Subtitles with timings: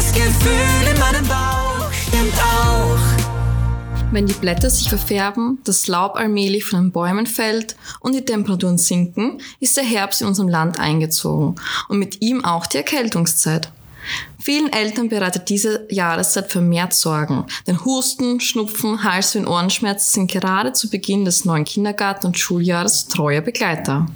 [0.00, 2.98] Das Gefühl in meinem Bauch stimmt auch.
[4.10, 8.78] Wenn die Blätter sich verfärben, das Laub allmählich von den Bäumen fällt und die Temperaturen
[8.78, 11.56] sinken, ist der Herbst in unserem Land eingezogen
[11.90, 13.70] und mit ihm auch die Erkältungszeit.
[14.42, 20.72] Vielen Eltern bereitet diese Jahreszeit vermehrt Sorgen, denn Husten, Schnupfen, Hals- und Ohrenschmerzen sind gerade
[20.72, 24.06] zu Beginn des neuen Kindergarten- und Schuljahres treue Begleiter.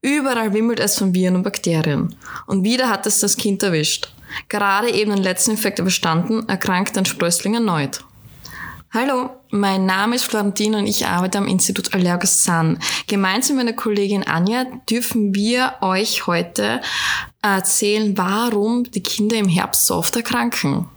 [0.00, 2.14] Überall wimmelt es von Viren und Bakterien.
[2.46, 4.14] Und wieder hat es das Kind erwischt.
[4.48, 8.04] Gerade eben den letzten Infekt überstanden, erkrankt ein Sprössling erneut.
[8.92, 12.76] Hallo, mein Name ist Florentin und ich arbeite am Institut Allergos Sun.
[13.06, 16.80] Gemeinsam mit meiner Kollegin Anja dürfen wir euch heute
[17.40, 20.88] erzählen, warum die Kinder im Herbst so oft erkranken.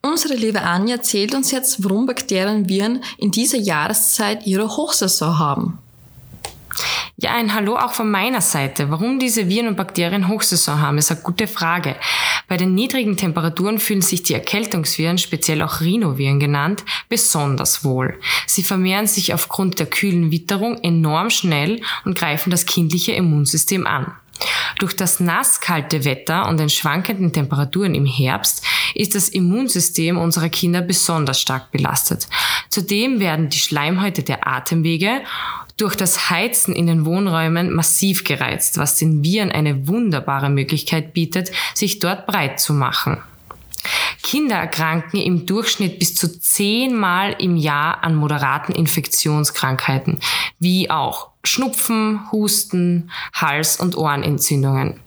[0.00, 5.78] Unsere liebe Anja erzählt uns jetzt, warum Bakterien Viren in dieser Jahreszeit ihre Hochsaison haben.
[7.16, 8.90] Ja, ein Hallo auch von meiner Seite.
[8.90, 11.96] Warum diese Viren und Bakterien Hochsaison haben, ist eine gute Frage.
[12.48, 18.18] Bei den niedrigen Temperaturen fühlen sich die Erkältungsviren, speziell auch Rhinoviren genannt, besonders wohl.
[18.46, 24.12] Sie vermehren sich aufgrund der kühlen Witterung enorm schnell und greifen das kindliche Immunsystem an.
[24.78, 30.80] Durch das nasskalte Wetter und den schwankenden Temperaturen im Herbst ist das Immunsystem unserer Kinder
[30.80, 32.28] besonders stark belastet.
[32.68, 35.22] Zudem werden die Schleimhäute der Atemwege
[35.80, 41.50] durch das Heizen in den Wohnräumen massiv gereizt, was den Viren eine wunderbare Möglichkeit bietet,
[41.74, 43.18] sich dort breit zu machen.
[44.22, 50.20] Kinder erkranken im Durchschnitt bis zu zehnmal im Jahr an moderaten Infektionskrankheiten,
[50.58, 55.00] wie auch Schnupfen, Husten, Hals- und Ohrenentzündungen.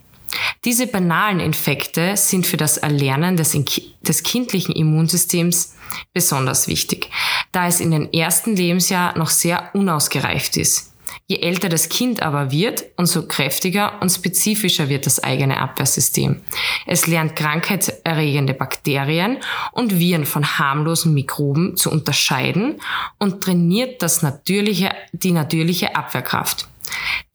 [0.63, 3.57] Diese banalen Infekte sind für das Erlernen des,
[4.01, 5.75] des kindlichen Immunsystems
[6.13, 7.09] besonders wichtig,
[7.51, 10.93] da es in den ersten Lebensjahr noch sehr unausgereift ist.
[11.25, 16.41] Je älter das Kind aber wird, umso kräftiger und spezifischer wird das eigene Abwehrsystem.
[16.85, 19.37] Es lernt krankheitserregende Bakterien
[19.71, 22.79] und Viren von harmlosen Mikroben zu unterscheiden
[23.17, 26.67] und trainiert das natürliche, die natürliche Abwehrkraft.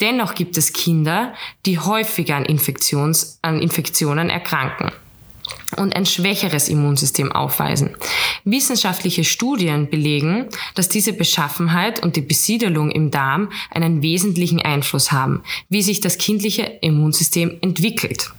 [0.01, 1.35] Dennoch gibt es Kinder,
[1.65, 4.91] die häufiger an, Infektions, an Infektionen erkranken
[5.77, 7.97] und ein schwächeres Immunsystem aufweisen.
[8.45, 15.43] Wissenschaftliche Studien belegen, dass diese Beschaffenheit und die Besiedelung im Darm einen wesentlichen Einfluss haben,
[15.69, 18.31] wie sich das kindliche Immunsystem entwickelt.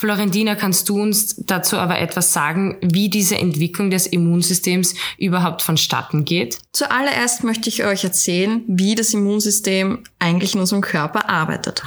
[0.00, 6.24] Florentina, kannst du uns dazu aber etwas sagen, wie diese Entwicklung des Immunsystems überhaupt vonstatten
[6.24, 6.56] geht?
[6.72, 11.82] Zuallererst möchte ich euch erzählen, wie das Immunsystem eigentlich in unserem Körper arbeitet.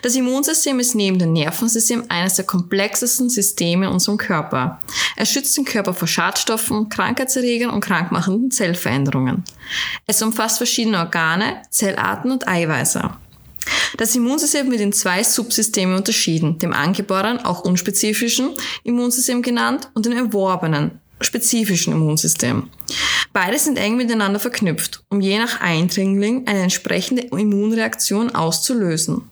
[0.00, 4.80] Das Immunsystem ist neben dem Nervensystem eines der komplexesten Systeme in unserem Körper.
[5.16, 9.44] Es schützt den Körper vor Schadstoffen, Krankheitserregern und krankmachenden Zellveränderungen.
[10.06, 13.10] Es umfasst verschiedene Organe, Zellarten und Eiweiße.
[13.96, 18.50] Das Immunsystem wird in zwei Subsysteme unterschieden, dem angeborenen, auch unspezifischen
[18.84, 22.70] Immunsystem genannt und dem erworbenen, spezifischen Immunsystem.
[23.32, 29.22] Beide sind eng miteinander verknüpft, um je nach Eindringling eine entsprechende Immunreaktion auszulösen.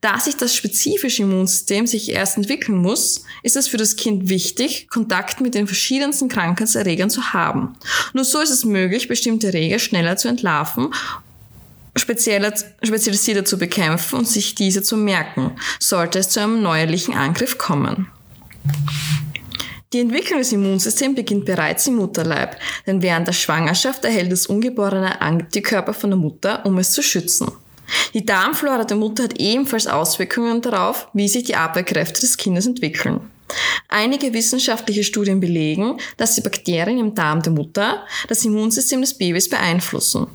[0.00, 4.88] Da sich das spezifische Immunsystem sich erst entwickeln muss, ist es für das Kind wichtig,
[4.90, 7.74] Kontakt mit den verschiedensten Krankheitserregern zu haben.
[8.12, 10.90] Nur so ist es möglich, bestimmte Erreger schneller zu entlarven
[11.94, 18.08] spezialisierter zu bekämpfen und sich diese zu merken, sollte es zu einem neuerlichen Angriff kommen.
[19.92, 25.20] Die Entwicklung des Immunsystems beginnt bereits im Mutterleib, denn während der Schwangerschaft erhält das ungeborene
[25.20, 27.52] Antikörper von der Mutter, um es zu schützen.
[28.14, 33.20] Die Darmflora der Mutter hat ebenfalls Auswirkungen darauf, wie sich die Abwehrkräfte des Kindes entwickeln.
[33.88, 39.50] Einige wissenschaftliche Studien belegen, dass die Bakterien im Darm der Mutter das Immunsystem des Babys
[39.50, 40.26] beeinflussen.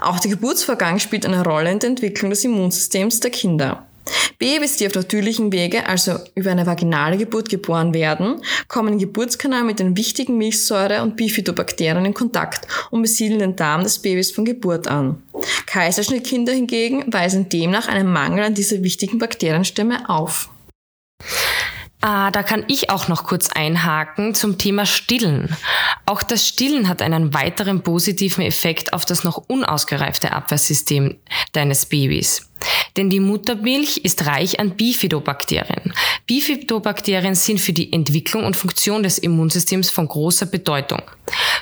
[0.00, 3.86] Auch der Geburtsvorgang spielt eine Rolle in der Entwicklung des Immunsystems der Kinder.
[4.38, 9.62] Babys, die auf natürlichem Wege, also über eine vaginale Geburt geboren werden, kommen im Geburtskanal
[9.62, 14.44] mit den wichtigen Milchsäure- und Bifidobakterien in Kontakt und besiedeln den Darm des Babys von
[14.44, 15.22] Geburt an.
[15.66, 20.48] Kaiserschnittkinder hingegen weisen demnach einen Mangel an dieser wichtigen Bakterienstämme auf.
[22.04, 25.56] Ah, da kann ich auch noch kurz einhaken zum Thema Stillen.
[26.04, 31.16] Auch das Stillen hat einen weiteren positiven Effekt auf das noch unausgereifte Abwehrsystem
[31.52, 32.51] deines Babys.
[32.96, 35.92] Denn die Muttermilch ist reich an Bifidobakterien.
[36.26, 41.02] Bifidobakterien sind für die Entwicklung und Funktion des Immunsystems von großer Bedeutung.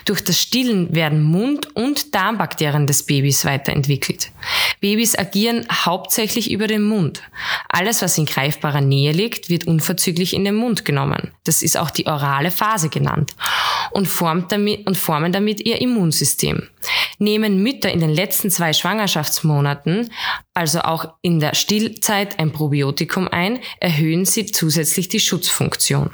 [0.04, 4.30] Durch das Stillen werden Mund- und Darmbakterien des Babys weiterentwickelt.
[4.80, 7.22] Babys agieren hauptsächlich über den Mund.
[7.68, 11.32] Alles, was in greifbarer Nähe liegt, wird unverzüglich in den Mund genommen.
[11.44, 13.36] Das ist auch die orale Phase genannt
[13.92, 16.68] und, formt damit, und formen damit ihr Immunsystem.
[17.18, 20.10] Nehmen Mütter in den letzten zwei Schwangerschaftsmonaten
[20.60, 26.10] also auch in der Stillzeit ein Probiotikum ein, erhöhen sie zusätzlich die Schutzfunktion.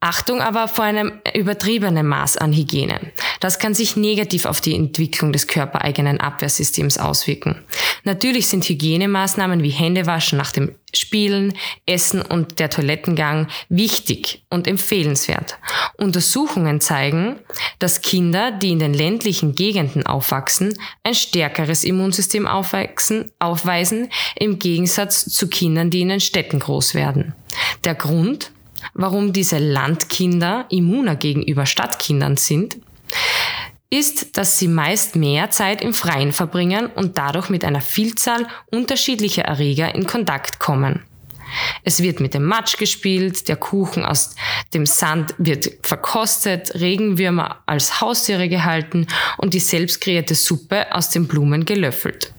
[0.00, 3.00] Achtung aber vor einem übertriebenen Maß an Hygiene.
[3.40, 7.64] Das kann sich negativ auf die Entwicklung des körpereigenen Abwehrsystems auswirken.
[8.04, 11.54] Natürlich sind Hygienemaßnahmen wie Händewaschen nach dem Spielen,
[11.86, 15.58] Essen und der Toilettengang wichtig und empfehlenswert.
[15.98, 17.36] Untersuchungen zeigen,
[17.78, 25.48] dass Kinder, die in den ländlichen Gegenden aufwachsen, ein stärkeres Immunsystem aufweisen im Gegensatz zu
[25.48, 27.34] Kindern, die in den Städten groß werden.
[27.84, 28.52] Der Grund,
[28.94, 32.76] warum diese Landkinder immuner gegenüber Stadtkindern sind,
[33.90, 39.42] ist, dass sie meist mehr Zeit im Freien verbringen und dadurch mit einer Vielzahl unterschiedlicher
[39.42, 41.02] Erreger in Kontakt kommen.
[41.84, 44.34] Es wird mit dem Matsch gespielt, der Kuchen aus
[44.74, 49.06] dem Sand wird verkostet, Regenwürmer als Haustiere gehalten
[49.38, 52.34] und die selbst kreierte Suppe aus den Blumen gelöffelt.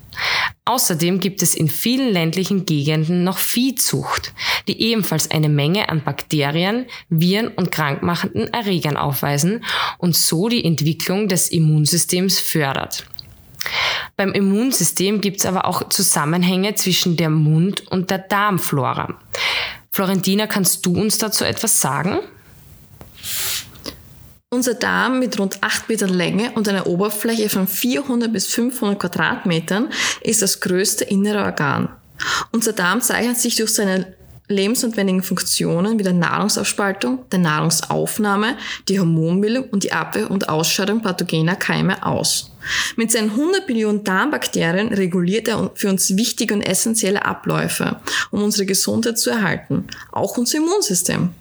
[0.66, 4.34] Außerdem gibt es in vielen ländlichen Gegenden noch Viehzucht,
[4.68, 9.64] die ebenfalls eine Menge an Bakterien, Viren und krankmachenden Erregern aufweisen
[9.98, 13.06] und so die Entwicklung des Immunsystems fördert.
[14.16, 19.20] Beim Immunsystem gibt es aber auch Zusammenhänge zwischen der Mund- und der Darmflora.
[19.92, 22.20] Florentina, kannst du uns dazu etwas sagen?
[24.50, 29.90] Unser Darm mit rund 8 Metern Länge und einer Oberfläche von 400 bis 500 Quadratmetern
[30.22, 31.90] ist das größte innere Organ.
[32.54, 34.16] Unser Darm zeichnet sich durch seine
[34.48, 38.56] lebensnotwendigen Funktionen wie der Nahrungsaufspaltung, der Nahrungsaufnahme,
[38.88, 42.54] die Hormonbildung und die Abwehr und Ausscheidung pathogener Keime aus.
[42.96, 47.98] Mit seinen 100 Billionen Darmbakterien reguliert er für uns wichtige und essentielle Abläufe,
[48.32, 51.32] um unsere Gesundheit zu erhalten, auch unser Immunsystem.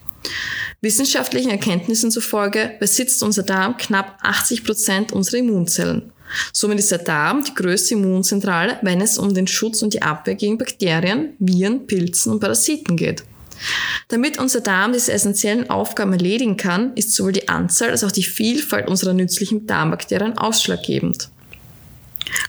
[0.83, 6.13] Wissenschaftlichen Erkenntnissen zufolge besitzt unser Darm knapp 80 Prozent unserer Immunzellen.
[6.53, 10.35] Somit ist der Darm die größte Immunzentrale, wenn es um den Schutz und die Abwehr
[10.35, 13.25] gegen Bakterien, Viren, Pilzen und Parasiten geht.
[14.09, 18.23] Damit unser Darm diese essentiellen Aufgaben erledigen kann, ist sowohl die Anzahl als auch die
[18.23, 21.31] Vielfalt unserer nützlichen Darmbakterien ausschlaggebend.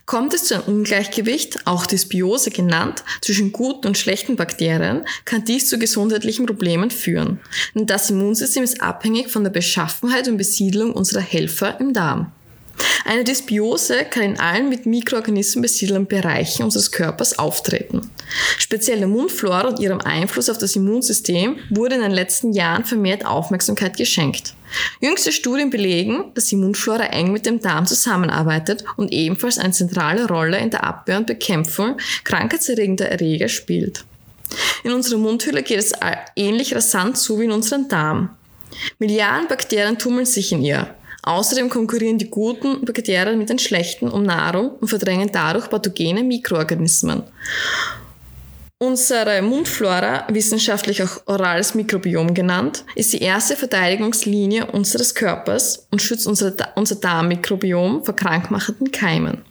[0.06, 5.68] Kommt es zu einem Ungleichgewicht, auch Dysbiose genannt, zwischen guten und schlechten Bakterien, kann dies
[5.70, 7.40] zu gesundheitlichen Problemen führen.
[7.76, 12.32] Denn das Immunsystem ist abhängig von der Beschaffenheit und Besiedlung unserer Helfer im Darm.
[13.06, 18.12] Eine Dysbiose kann in allen mit Mikroorganismen besiedelten Bereichen unseres Körpers auftreten.
[18.58, 23.26] Speziell der Mundflora und ihrem Einfluss auf das Immunsystem wurde in den letzten Jahren vermehrt
[23.26, 24.54] Aufmerksamkeit geschenkt.
[25.00, 30.28] Jüngste Studien belegen, dass die Mundflora eng mit dem Darm zusammenarbeitet und ebenfalls eine zentrale
[30.28, 34.04] Rolle in der Abwehr und Bekämpfung krankheitserregender Erreger spielt.
[34.84, 35.94] In unserer Mundhülle geht es
[36.36, 38.30] ähnlich rasant zu wie in unserem Darm.
[39.00, 40.94] Milliarden Bakterien tummeln sich in ihr.
[41.28, 47.24] Außerdem konkurrieren die guten Bakterien mit den schlechten um Nahrung und verdrängen dadurch pathogene Mikroorganismen.
[48.80, 56.28] Unsere Mundflora, wissenschaftlich auch orales Mikrobiom genannt, ist die erste Verteidigungslinie unseres Körpers und schützt
[56.28, 59.42] unser, unser Darmmikrobiom vor krankmachenden Keimen.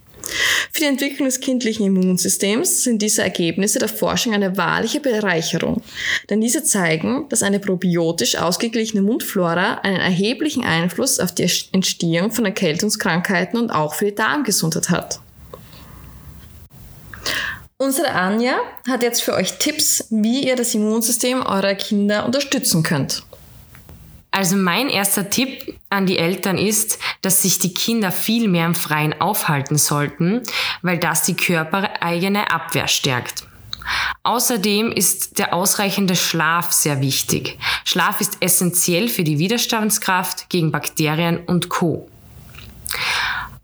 [0.76, 5.80] Für die Entwicklung des kindlichen Immunsystems sind diese Ergebnisse der Forschung eine wahrliche Bereicherung,
[6.28, 12.44] denn diese zeigen, dass eine probiotisch ausgeglichene Mundflora einen erheblichen Einfluss auf die Entstehung von
[12.44, 15.20] Erkältungskrankheiten und auch für die Darmgesundheit hat.
[17.78, 23.22] Unsere Anja hat jetzt für euch Tipps, wie ihr das Immunsystem eurer Kinder unterstützen könnt.
[24.36, 28.74] Also mein erster Tipp an die Eltern ist, dass sich die Kinder viel mehr im
[28.74, 30.42] Freien aufhalten sollten,
[30.82, 33.46] weil das die körpereigene Abwehr stärkt.
[34.24, 37.58] Außerdem ist der ausreichende Schlaf sehr wichtig.
[37.86, 42.06] Schlaf ist essentiell für die Widerstandskraft gegen Bakterien und Co.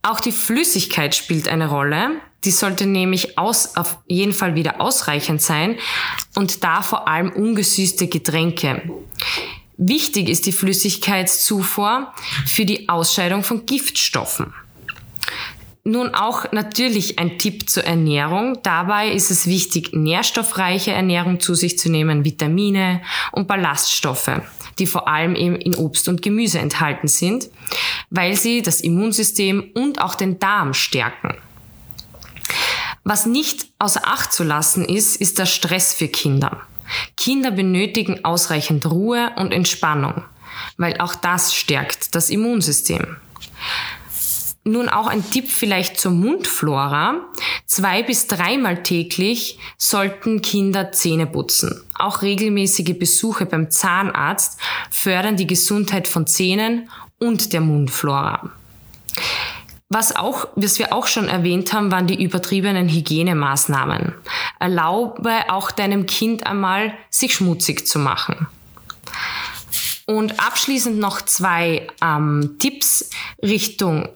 [0.01, 2.13] Auch die Flüssigkeit spielt eine Rolle.
[2.45, 5.77] Die sollte nämlich aus, auf jeden Fall wieder ausreichend sein
[6.35, 8.81] und da vor allem ungesüßte Getränke.
[9.77, 12.13] Wichtig ist die Flüssigkeitszufuhr
[12.47, 14.53] für die Ausscheidung von Giftstoffen.
[15.85, 18.59] Nun auch natürlich ein Tipp zur Ernährung.
[18.63, 23.03] Dabei ist es wichtig, nährstoffreiche Ernährung zu sich zu nehmen, Vitamine
[23.33, 24.31] und Ballaststoffe,
[24.79, 27.49] die vor allem eben in Obst und Gemüse enthalten sind,
[28.11, 31.35] weil sie das Immunsystem und auch den Darm stärken.
[33.03, 36.61] Was nicht außer Acht zu lassen ist, ist der Stress für Kinder.
[37.17, 40.23] Kinder benötigen ausreichend Ruhe und Entspannung,
[40.77, 43.17] weil auch das stärkt das Immunsystem.
[44.65, 47.17] Nun auch ein Tipp vielleicht zur Mundflora.
[47.67, 51.83] Zwei bis dreimal täglich sollten Kinder Zähne putzen.
[51.95, 58.51] Auch regelmäßige Besuche beim Zahnarzt fördern die Gesundheit von Zähnen und der Mundflora.
[59.93, 64.15] Was auch, was wir auch schon erwähnt haben, waren die übertriebenen Hygienemaßnahmen.
[64.59, 68.47] Erlaube auch deinem Kind einmal, sich schmutzig zu machen.
[70.07, 73.11] Und abschließend noch zwei ähm, Tipps
[73.43, 74.09] Richtung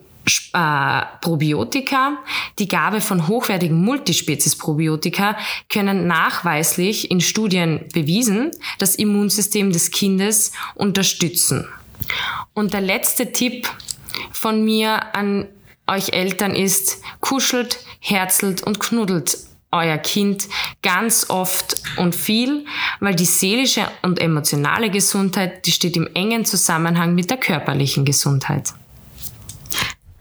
[0.53, 2.17] äh, Probiotika.
[2.57, 5.37] Die Gabe von hochwertigen Multispezies-Probiotika
[5.69, 11.67] können nachweislich in Studien bewiesen das Immunsystem des Kindes unterstützen.
[12.55, 13.69] Und der letzte Tipp
[14.31, 15.47] von mir an
[15.87, 19.37] euch Eltern ist, kuschelt, herzelt und knuddelt
[19.71, 20.47] euer Kind
[20.81, 22.65] ganz oft und viel,
[22.99, 28.73] weil die seelische und emotionale Gesundheit, die steht im engen Zusammenhang mit der körperlichen Gesundheit.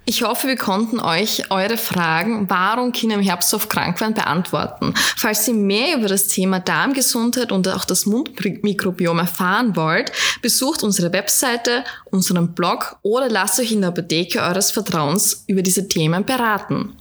[0.09, 4.95] Ich hoffe, wir konnten euch eure Fragen, warum Kinder im Herbst oft krank werden, beantworten.
[5.17, 11.13] Falls ihr mehr über das Thema Darmgesundheit und auch das Mundmikrobiom erfahren wollt, besucht unsere
[11.13, 16.93] Webseite, unseren Blog oder lasst euch in der Apotheke eures Vertrauens über diese Themen beraten.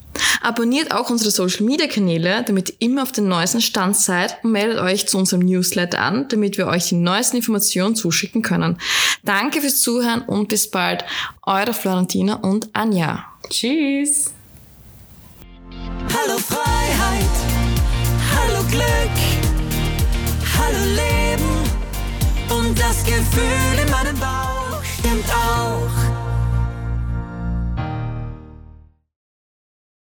[0.41, 4.51] Abonniert auch unsere Social Media Kanäle, damit ihr immer auf den neuesten Stand seid und
[4.51, 8.77] meldet euch zu unserem Newsletter an, damit wir euch die neuesten Informationen zuschicken können.
[9.23, 11.03] Danke fürs Zuhören und bis bald.
[11.43, 13.25] Eure Florentina und Anja.
[13.49, 14.31] Tschüss.
[16.13, 17.35] Hallo Freiheit,
[18.35, 19.17] hallo Glück,
[20.57, 26.04] hallo Leben und das Gefühl in meinem Bauch stimmt auch.